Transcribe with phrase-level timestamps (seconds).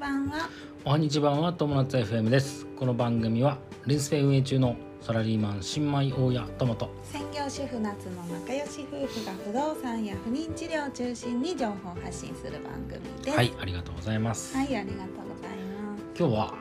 [0.00, 0.48] 版は
[0.86, 2.64] おはにちばんは友達 FM です。
[2.78, 13.36] この番組はレンスペ運営中のサラリーマン新米大家友と専業主婦夏の仲良し夫婦が不動産や不妊治療を中心に情報発信する番組です。
[13.36, 14.94] はいありがとうございます、はい、ありがとう
[15.36, 16.54] ございま今日は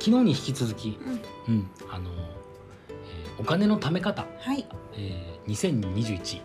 [0.00, 1.08] 昨日に引き続きす
[1.48, 1.54] うん。
[1.54, 4.66] うんあの、えーお金の貯め方、はい。
[4.94, 6.42] えー、2021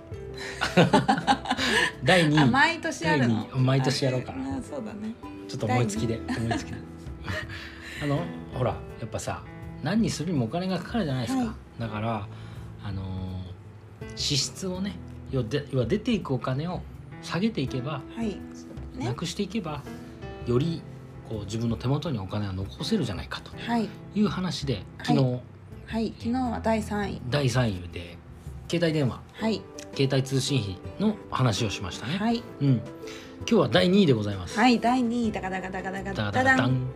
[2.05, 3.47] 第2あ位毎年あるの？
[3.57, 4.57] 毎年やろうかな。
[4.57, 5.13] あそうだね
[5.57, 6.77] ちょっと思いつきで思いつきで。
[8.03, 8.19] あの
[8.53, 9.43] ほらやっぱさ
[9.81, 11.81] 何にするにもお金がかかるじゃないですか、はい。
[11.81, 12.27] だから
[12.83, 13.45] あのー
[14.15, 14.95] 支出をね
[15.31, 16.81] 要はで要は出ていくお金を
[17.21, 18.37] 下げていけば、はい。
[18.97, 19.05] ね。
[19.05, 19.81] なくしていけば
[20.45, 20.81] より
[21.27, 23.51] こう自分の手元にお金が残せるじゃないかと。
[23.57, 23.89] はい。
[24.13, 25.39] いう話で昨日、
[25.87, 26.13] はい。
[26.17, 27.21] 昨日は第三位。
[27.29, 28.17] 第3位で
[28.69, 29.21] 携帯電話。
[29.33, 29.61] はい。
[29.95, 32.43] 携帯通信費の話をしましたね、はい。
[32.61, 32.81] うん、
[33.39, 35.31] 今日は第2位でございます、はい第二位。
[35.31, 36.55] ダカダカダカダカダダダン。
[36.55, 36.87] ダダン。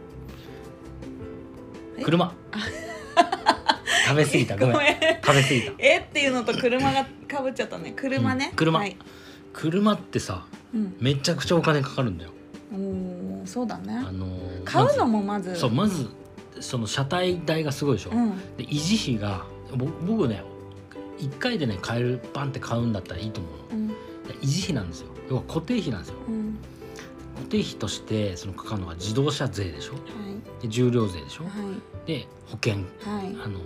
[1.97, 2.03] え？
[2.03, 2.33] 車。
[4.07, 4.57] 食べ過ぎた。
[4.57, 4.77] ごめん。
[4.77, 5.73] 食べ過ぎた。
[5.77, 5.99] え？
[5.99, 7.93] っていうのと車がかぶっちゃったね。
[7.95, 8.79] 車ね、うん車。
[8.79, 8.97] はい。
[9.53, 12.31] 車ってさうん、めちゃくちゃお金かかるんだよ。
[12.71, 13.95] おーそうだね。
[14.07, 15.53] あのー買うのまもまず。
[15.53, 16.09] ずそうまず
[16.59, 18.37] その車体代がすごいでしょ、うん。
[18.57, 19.45] で維持費が
[19.75, 20.43] ぼ僕ね
[21.17, 23.79] 1回でね買えるパンって買うんだったらいいと思うの。
[23.79, 23.87] うん。
[23.87, 23.88] で
[24.41, 25.07] 維持費なんですよ。
[25.29, 26.15] 要は固定費なんですよ。
[26.27, 26.57] うん。
[27.35, 29.93] 固定費としてそのかかるのが自動車税でしょ。
[29.93, 29.99] は
[30.61, 31.43] で重量税でしょ。
[31.43, 31.47] い。
[31.47, 31.53] は
[32.05, 32.73] で保険。
[32.73, 33.37] いはい。
[33.43, 33.59] あの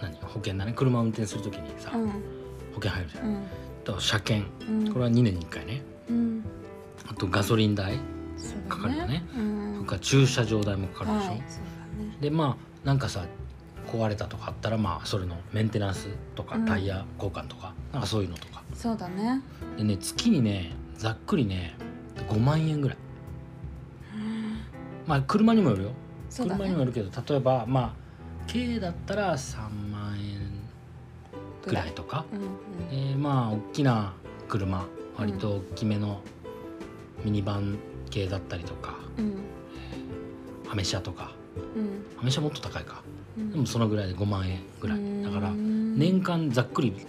[0.00, 0.14] 何？
[0.22, 0.72] 保険だね。
[0.74, 2.08] 車運転するときにさ、うん。
[2.08, 2.16] 保
[2.76, 3.36] 険入るじゃん、うん。
[3.36, 3.38] あ
[3.84, 4.50] と車検。
[4.68, 4.92] うん。
[4.92, 5.82] これは2年に1回ね。
[6.08, 6.44] うん。
[7.08, 7.98] あとガソリン代
[8.68, 9.24] かかるよね。
[9.36, 9.74] うん。
[9.76, 11.46] それから駐車場代もかかるでしょ、ね。
[12.20, 13.24] でまあなんかさ
[13.88, 16.66] 壊れたとかあったらまあそれのメンテナンスとかうん。
[16.66, 19.40] タイヤ交換とか、なんかそういうのとかそうだね。
[19.76, 21.74] でね月にねざっくりね
[22.28, 22.98] 5万円ぐらい。
[25.06, 25.90] まあ車にもよるよ、
[26.30, 27.92] そうだ車にもよねるけど例えばまあ
[28.50, 30.62] 軽だったら3万円
[31.66, 32.46] ぐらいとか、うんうん。
[32.90, 34.12] えーまあ大きな
[34.48, 36.20] 車割と大きめの
[37.24, 37.78] ミニバン
[38.10, 39.34] 系だったりとか、うん。
[40.70, 41.32] アメ車とか。
[41.76, 42.04] うん。
[42.20, 43.02] アメ車もっと高いか。
[43.36, 43.52] うん。
[43.52, 45.22] でもそのぐらいで5万円ぐらい。
[45.22, 45.98] だからうん。
[45.98, 47.00] 年間ざっくりもう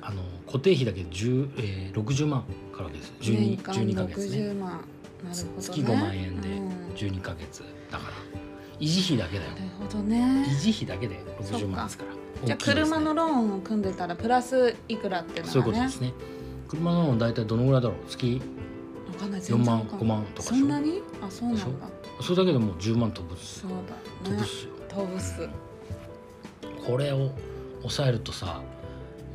[0.00, 2.42] あの固定費だけで10、えー、60万
[2.72, 3.12] かかるわけです。
[3.20, 4.36] 12年間12ヶ月ね。
[4.38, 4.76] 60万。
[4.78, 4.84] ね。
[5.60, 6.68] 月5万円でうん。
[6.94, 8.12] 12ヶ月だから。
[8.78, 9.50] 維持費だけだよ。
[9.52, 10.46] なるほどね。
[10.48, 12.46] 維持費だけで60万ですから。
[12.46, 16.12] じゃ車のローンを組んでたらプラスいくらっていうのそういうことですね。
[16.68, 17.98] 車のローン大体どのぐらいだろう？
[18.08, 18.42] 月
[19.08, 19.40] わかんない。
[19.40, 20.08] 4万5全然わかんない。
[20.08, 21.02] 万とかそんなに？
[21.22, 21.88] あそうなんだ。
[22.20, 24.36] それだけでもう10万飛ぶそうだね。
[24.36, 24.70] 飛ぶっすよ。
[24.88, 25.48] 飛ぶす。
[26.86, 27.30] これを
[27.80, 28.60] 抑えるとさ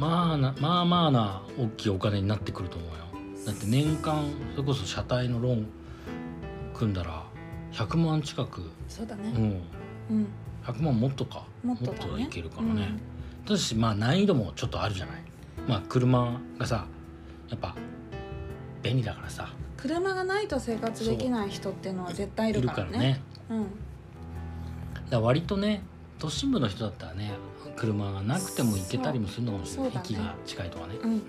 [0.02, 2.96] まあなまあまあな大きいお金になってくると思うよ。
[3.46, 4.24] だって年間
[4.56, 5.68] それこそ車体のローン
[6.74, 7.24] 組んだら
[7.72, 8.72] 100万近く。
[8.88, 9.32] そうだね。
[9.36, 9.62] うん。
[10.10, 10.28] うん。
[10.66, 11.46] 100万もっとか。
[11.64, 12.98] もっといけるからね、
[13.46, 15.22] ただしまあ難易度もちょっとあるじゃない？
[15.68, 16.88] まあ車がさ
[17.50, 17.76] やっぱ
[18.82, 19.54] 便利だからさ。
[19.78, 23.22] 車がないと生活できない人っていうのは絶対いいるるかららね。
[23.52, 23.66] うん。
[25.12, 25.84] だ割とね
[26.22, 27.34] 都心部の人だったらね
[27.76, 30.02] 車がなくても行けたりもするのかもしれない、ね。
[30.06, 31.12] 駅が近いとかね、うん。
[31.12, 31.22] うん、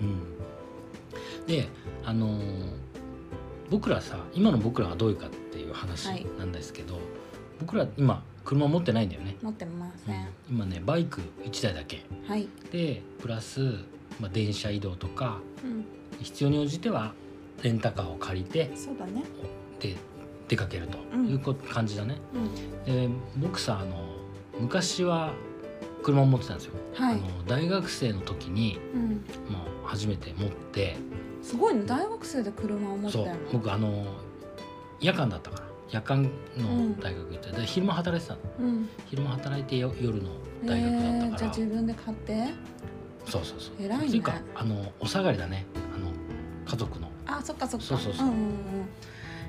[1.47, 1.67] で
[2.05, 2.93] あのー
[3.71, 6.27] 僕らさ今の僕らがどういうかっていう話はい。
[6.37, 6.99] なんですけど、
[7.59, 10.27] 僕ら今車持ってないんだよね、持ってません、うん。
[10.51, 12.03] 今ねバイク1台だけ。
[12.27, 13.61] はい、でプラス、
[14.19, 15.85] まあ、電車移動とかうん、
[16.21, 17.13] 必要に応じては
[17.63, 19.23] レンタカーを借りてそうだね。
[19.79, 19.95] で
[20.49, 22.17] 出かけるとうんいうこ感じだね、
[22.85, 23.09] うん。
[23.09, 24.12] で僕さあの
[24.59, 25.33] 昔は
[26.03, 27.15] 車を持ってたんですよ、はい。
[27.15, 29.01] あの大学生の時にうん。
[29.11, 29.15] も
[29.83, 30.95] う初めて持って。
[31.41, 31.83] すごいね。
[31.85, 33.35] 大学生で車を持ってそう。
[33.51, 34.05] 僕あの
[34.99, 36.29] 夜間だったから夜間の
[36.99, 38.67] 大学行って、で昼間働いてたの。
[38.67, 38.89] うん。
[39.07, 40.29] 昼間働いてよ夜の
[40.65, 42.47] 大学だったえー、から、じゃあ自分で買って。
[43.25, 43.75] そうそうそう。
[43.79, 44.07] 偉いね。
[44.07, 45.65] っていうかあのお下がりだね。
[45.95, 46.11] あの
[46.65, 47.09] 家族の。
[47.25, 47.85] あそっかそっか。
[47.85, 48.27] そうそうそう。
[48.27, 48.43] んんうん。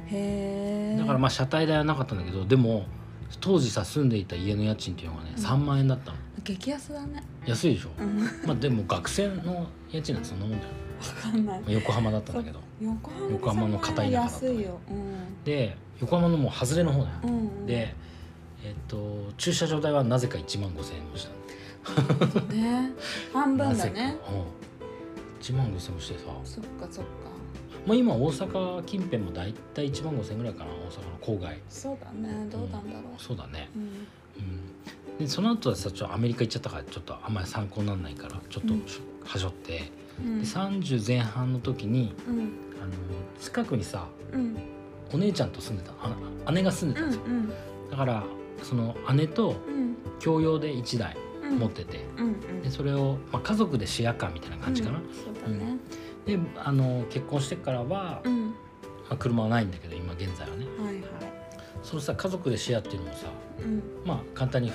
[0.06, 2.86] へえだからまあ車体代はなかったんだけどでも
[3.40, 5.44] 当時さ住んでいた家の家賃っていうのがねうん。
[5.44, 6.18] 3万円だったの。
[6.42, 7.22] 激安だね。
[7.46, 8.22] 安いでしょ、うん。
[8.46, 10.72] まあでも学生の家賃なんてそんなもんだよ。
[11.00, 11.62] わかんない。
[11.68, 12.60] 横浜だったんだけど。
[12.80, 14.78] 横浜の片田舎だった安いよ。
[14.90, 15.44] うん。
[15.44, 17.66] で横浜のもう外れの方だよ、うんうん。
[17.66, 17.94] で
[18.64, 21.28] えっと駐車場代はなぜか1万5千円もし
[21.84, 22.46] たの。
[22.48, 22.90] ね。
[23.32, 24.16] 半分だね。
[24.28, 26.24] うん、1万5千円もしてさ。
[26.44, 27.33] そっかそっか
[27.86, 31.60] まあ今大阪近辺も大体1万5千円ぐらいかな大阪の郊外。
[31.68, 32.84] そうだねどうなんだろ
[33.18, 33.68] そうだね。
[33.76, 33.86] ううん。
[33.86, 33.88] う
[35.16, 35.18] ん。
[35.18, 38.82] でその後はさちょっとアメリカ行っちゃったからちょっとあんまり参考にならないからちょっとうん。
[39.24, 40.38] はしょって、うん。
[40.40, 42.34] で30前半の時にうん。
[42.82, 42.92] あの
[43.40, 44.56] 近くにさうん。
[45.12, 45.92] お姉ちゃんと住んでた。
[46.46, 47.52] あ姉が住んでうたんですよ、んうん。
[47.90, 48.24] だから
[48.62, 49.84] その姉とうん。
[50.20, 55.76] 共用で1台うん持ってて、うんうんでそれを、まあ、家族でシェアカーみたいな感じかな、うんそうだね
[56.26, 58.54] であの結婚してからは、まうん。
[59.10, 60.64] あ、車はないんだけど今現在はね。
[60.78, 61.04] はいはい。
[61.82, 63.26] そのさ家族でシェアっていうのもさ
[63.60, 63.82] うん。
[64.06, 64.72] まあ簡単に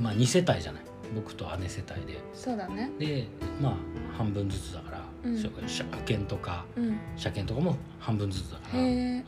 [0.00, 0.82] まあ2世帯じゃない。
[1.14, 2.18] 僕と姉世帯で。
[2.34, 2.90] そうだね。
[2.98, 3.26] で
[3.60, 3.74] まあ
[4.16, 5.36] 半分ずつだから、うん。
[5.36, 6.98] 車保険とかうん。
[7.16, 8.78] 車検とかも半分ずつだから。
[8.80, 9.24] うん。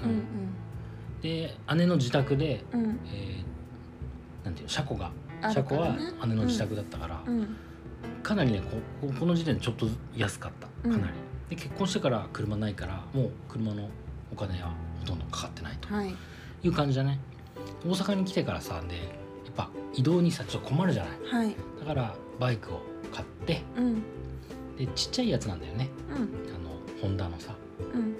[1.23, 2.85] で姉の自宅で、うん。
[2.85, 3.55] うんえー
[4.45, 5.11] なんていうの車庫が
[5.51, 5.97] 車庫は
[6.27, 7.57] 姉の自宅だったから、うん
[8.25, 8.61] かなりね
[9.01, 9.87] こここの時点でちょっと
[10.17, 10.67] 安かった。
[10.89, 10.93] うん。
[10.93, 11.13] かなり、
[11.51, 13.89] で結婚してから車ないからもう車の
[14.33, 15.95] お金はほとんどかかってないと。
[15.95, 16.15] はい。
[16.63, 17.21] いう感じだね。
[17.87, 21.45] 大阪に来てからさでやっぱ移動にさちょっと困るじゃない。
[21.45, 21.57] はい。
[21.81, 22.81] だからバイクを
[23.13, 24.03] 買ってうん。
[24.77, 25.91] でちっちゃいやつなんだよね。
[26.11, 26.17] うん。
[26.17, 26.19] あ
[26.59, 27.55] のホンダのさ。
[27.95, 28.17] うん。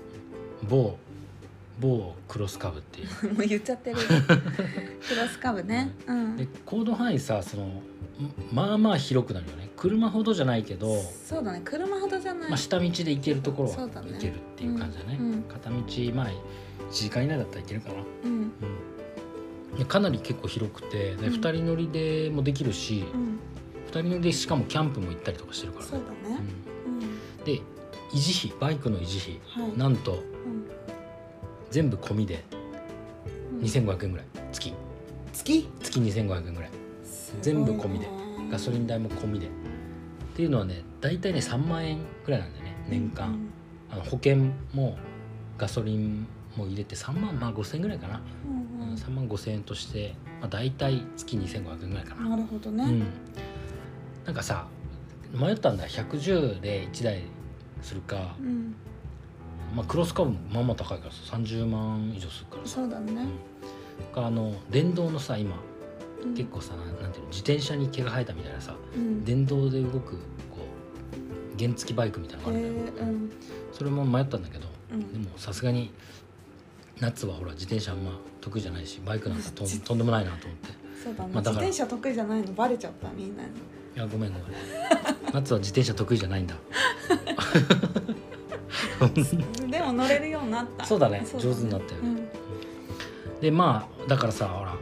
[0.69, 0.99] 某
[1.81, 3.09] 某クロスカブっていう。
[3.35, 3.97] もう言っちゃってる。
[4.07, 5.91] クロスカブね。
[6.07, 6.37] うん。
[6.37, 7.83] で行動範囲さそのん
[8.53, 11.61] まあまあ広くなるよね車ほどじゃないけど、そうだね。
[11.65, 12.49] 車ほどじゃない。
[12.49, 13.89] まあ、下道で行けるところは行
[14.19, 15.17] けるっていう感じだね。
[15.21, 15.33] うん。
[15.33, 15.43] うん。
[15.43, 15.77] 片道
[16.15, 16.33] まあ1
[16.91, 17.95] 時間以内だったらいけるかな、
[18.25, 18.53] うん。
[19.73, 21.35] うん、でかなり結構広くてで、うん。
[21.35, 23.39] 2人乗りでもできるしうん。
[23.91, 26.41] 2人乗りでしかもキャンプも行ったりとかしてるからそうね、だね
[27.45, 27.63] で維
[28.13, 29.79] 持費バイクの維持費はい。
[29.79, 30.21] なんとうん。
[31.71, 32.45] 全部込みで
[33.53, 33.61] うん。
[33.61, 34.27] 2500円ぐらい。
[34.53, 34.73] 月。
[35.33, 35.69] 月？
[35.83, 36.71] 月2500円ぐらい。
[37.43, 38.09] 全部込みで
[38.55, 39.47] ガソリン代も込みで。
[39.47, 39.51] っ
[40.37, 43.37] ていうのはね大体ね3万円ぐらいなんだよね年間、
[43.91, 44.37] あの保険
[44.73, 44.97] も
[45.59, 48.21] ガソリンも入れて3万まあ5千円ぐらいかな、
[48.81, 48.95] うんうん。
[48.95, 52.85] 3万5千円として、まあ、大体月2500円ぐらいかな、なるほどね。
[52.85, 53.07] うん、
[54.25, 54.69] なんかさ
[55.33, 57.23] 迷ったんだ110で1台
[57.83, 58.77] するか、うん。
[59.75, 62.77] まあ、クロスカブもまあまあ高いからさ30万以上するからさ。
[62.77, 63.27] そうだね。
[64.15, 65.74] あの電動のさ今うん
[66.37, 69.25] 結構さなんていうの自転車に毛が生えたみたいなさうん。
[69.25, 70.13] 電動で動く
[70.51, 70.59] こ
[71.57, 73.33] う原付バイクみたいなのがあるんだよ、うん。
[73.73, 75.13] それも迷ったんだけどうん。
[75.13, 75.93] でもさすがに
[77.01, 80.69] 夏はほら自転車あんま得意じゃないしバイクなんかとん とんでもないなと思って。
[81.03, 81.31] そうだね。
[81.35, 83.49] まあだ自転車得意じゃないのバレちゃったみんなに。
[83.97, 84.49] いやごめんごめん。
[85.33, 86.55] 夏は自転車得意じゃないんだ。
[89.71, 90.85] でも乗れるようになった。
[90.85, 91.23] そうだね。
[91.25, 93.41] そう上手になったよね、うん。
[93.41, 94.75] でまあだからさほら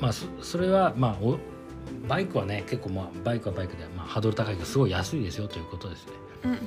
[0.00, 1.38] まあそそれはまあお
[2.08, 6.12] バイクはね結構まあバイクはバイクで、まあ、ハードル高いけどすごい安いですよということですね。
[6.44, 6.58] うん。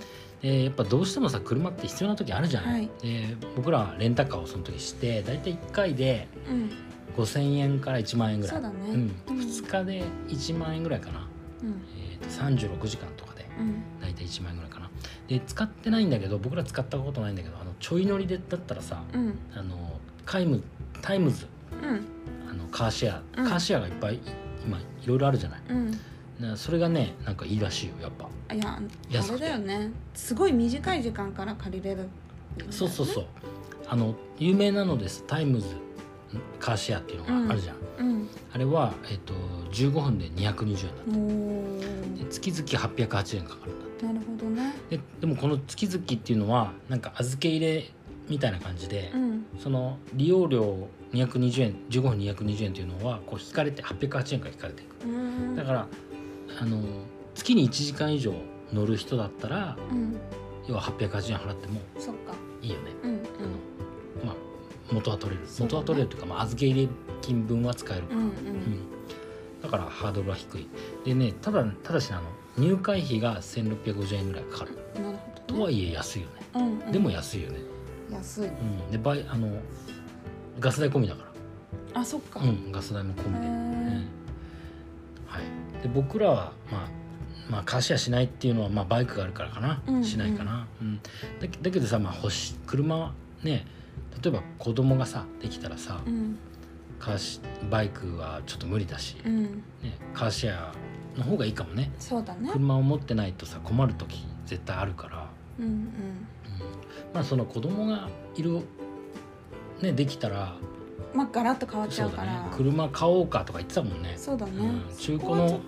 [0.42, 2.90] でやっぱどうしてもさ車って必要な時あるじゃない、はい。
[3.02, 6.72] で僕らはレンタカーをその時して大体1回でうん。
[7.16, 8.56] 5000円から1万円ぐらい。
[8.56, 9.16] そうん。
[9.28, 9.40] うん。
[9.40, 11.28] 2日で1万円ぐらいかな、
[11.64, 11.82] うん。
[11.98, 13.82] えー、と36時間とかでうん。
[14.02, 14.90] 大体1万円ぐらいかな。
[15.28, 19.38] で使ってないんだけど僕ら使ったことないんだけどあのちょい乗りでだったらさうん。
[19.56, 20.62] あのタイム
[21.02, 21.48] タイムズ
[22.78, 23.50] カーシェア、うん。
[23.50, 24.20] カーシェアがいっぱい
[24.66, 25.62] 今いろいろあるじゃない。
[25.70, 25.74] う
[26.54, 26.58] ん。
[26.58, 28.30] それがねなんかいいらしいよやっぱ。
[28.50, 28.80] あいや
[29.10, 29.46] 安くて。
[29.46, 29.92] あれだよね。
[30.14, 32.08] すごい短い時間から借りれるね。
[32.70, 33.26] そうそうそう。
[33.88, 35.24] あの有名なのです。
[35.26, 35.68] タイムズ
[36.60, 38.30] カーシェアっていうのがあるじゃん、うん。
[38.54, 39.34] あれは、えっと
[39.72, 42.18] 15分で220円だおー。
[42.20, 44.74] で月々880円かかるんだなるほどね。
[44.90, 47.90] ででもこの月々っていうのはなんか預け入れ
[48.30, 49.46] みたいな感じで、うん。
[49.58, 55.06] その利用料220円15分220円っていうのはこう引かれて880円から引かれていく。
[55.06, 55.56] うん。
[55.56, 55.88] だから
[56.60, 56.82] あの
[57.36, 58.34] 月に1時間以上
[58.74, 60.18] 乗る人だったらうん。
[60.68, 61.80] 要は880円払っても
[62.62, 63.18] いいよね、うんうん。
[63.18, 63.26] あの
[64.26, 64.36] まあ
[64.92, 65.48] 元は取れる。
[65.60, 66.90] 元は取れるというか、まあ、預け入れ
[67.22, 68.04] 金分は使える。
[68.04, 68.30] から、うんうん。
[68.30, 68.80] うん。
[69.62, 70.68] だからハードルは低い。
[71.06, 72.24] でねただただしあの
[72.58, 74.72] 入会費が1650円ぐらいかかる。
[74.76, 75.20] なるほどね。
[75.48, 76.92] とはいえ安いよね、うんうん。
[76.92, 77.60] でも安いよね、
[78.12, 78.48] 安い。
[78.48, 79.48] うん、で倍あの
[80.60, 81.26] ガス代込みだか
[81.94, 82.40] あそっか。
[82.40, 83.48] らうんガス代も込みで、
[85.28, 85.82] はい。
[85.84, 86.90] で僕らはまあ
[87.50, 91.00] まあカーシェアしないっていうのはまあバイクがあるからかな、うんしないかな、うん、
[91.40, 93.66] だけだけどさまあ欲し車はね
[94.22, 96.38] 例えば子供がさできたらさ、うん。
[97.00, 99.44] カーシバイクはちょっと無理だし、うん。
[99.84, 100.74] ね、カーシェア
[101.16, 101.92] の方がいいかもね。
[102.00, 102.50] そうだね。
[102.52, 105.72] 車を持ってないとさ困る時絶対あるから、うんうん。
[105.72, 105.86] うん、
[107.14, 108.62] まあその子供がいる
[109.82, 110.56] ねできたら
[111.14, 114.14] まあガラッと変わっちそうだねゃうから車買おうかとか言ってたもんね。
[114.18, 114.52] そうだね。
[114.58, 114.96] うん。
[114.98, 115.60] 中古の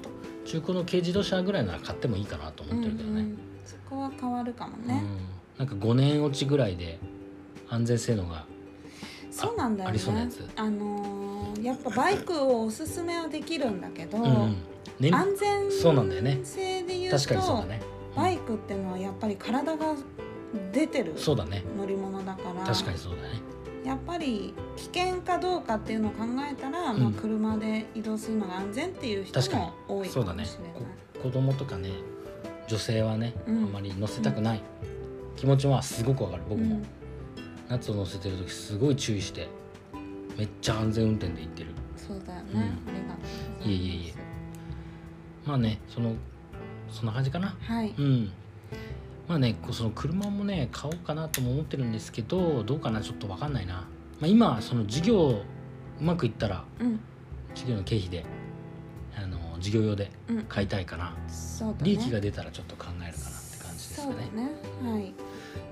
[0.46, 4.88] 中古の軽自動車ぐらいなら買ってもいいかなと思ってるけどね、うんうんそこは変わるかもうん。
[4.88, 5.04] ね
[5.58, 7.00] なんか5年落ちぐらいで
[7.70, 8.46] 安全性能が
[9.32, 9.92] そうなんだよね。
[9.92, 10.48] ありそうなやつ。
[10.56, 14.56] あのーやっぱバイクをおすすめはできるんだけどうんうん。
[15.00, 16.40] ね安全そうなんだよね。
[16.44, 17.82] 性で言う確かにそうだとね。
[18.16, 19.96] バイクってのはやっぱり体が
[20.72, 22.66] 出てる乗り物だから。
[22.66, 23.42] 確かにそうだね
[23.86, 27.02] やっぱり危険かどうかっていうのを考えたら、うん。
[27.02, 30.48] まあ、車で移動するのが安全っていう人も多いかもしれない。
[30.74, 31.92] こ子供とかね
[32.68, 33.64] 女性はね、うん。
[33.64, 34.62] あまり乗せたくない、
[35.36, 36.86] 気持ちはすごくわかる僕も、うん。
[37.70, 39.48] 夏を乗せてる時すごい注意して
[40.38, 41.70] めっちゃ安全運転で行ってる。
[41.96, 42.60] そうだよね、うん。
[42.60, 44.14] ありがとういえいえいえ。
[45.46, 46.14] まあねその
[46.92, 47.56] そんな感じかな。
[47.62, 48.32] はい、うん
[49.30, 53.88] まあねこうその車もね買おうかなとも思ってるんですけどどうかなちょっと分かんないな、ま
[54.24, 55.44] あ、今その事業
[56.02, 57.00] うまくいったらうん。
[57.56, 58.26] 事業の経費で
[59.16, 60.44] あの事業用でうん。
[60.44, 61.92] 買いたいかな、そうだね。
[61.92, 63.18] 利益が出たらちょっと考えるかなって
[63.64, 64.16] 感じですかね。
[64.34, 64.92] ね。
[64.92, 65.10] はい。
[65.10, 65.12] っ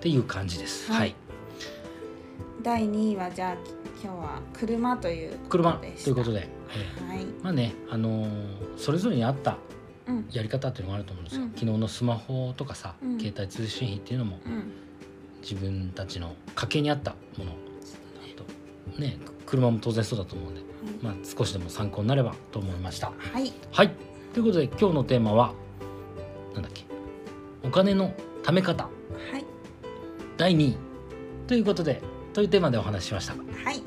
[0.01, 0.91] ていう感じです。
[0.91, 0.99] はい。
[0.99, 1.15] はい。
[2.61, 3.53] 第2位はじゃあ
[4.03, 6.49] 今日は車という車ということで、
[7.07, 7.19] えはい。
[7.19, 9.57] ーまあねあのーそれぞれに合ったうん
[10.31, 11.49] やり方っていうのがあると思うんですよ、うん。
[11.49, 13.19] 昨日のスマホとかさ、うん。
[13.19, 14.71] 携帯通信費っていうのもうん。
[15.41, 18.99] 自分たちの家計に合ったものあと。
[19.01, 20.61] ね車も当然そうだと思うんで、
[21.01, 23.11] まあ、少しでも参考になればと思いました。
[23.33, 23.53] はい。
[23.71, 23.91] はい。
[24.33, 25.53] ということで今日のテーマは
[26.53, 26.85] なんだっけ
[27.63, 28.83] お金の貯め方。
[28.85, 28.89] は
[29.37, 29.45] い。
[30.37, 30.77] 第2位。
[31.47, 32.01] ということで
[32.33, 33.33] というテーマでお話ししました。
[33.33, 33.86] はい